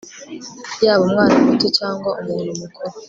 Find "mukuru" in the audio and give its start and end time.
2.61-2.93